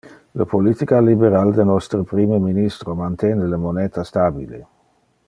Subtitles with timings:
[0.41, 4.65] Le politica liberal de nostre prime ministro mantene le moneta stabile.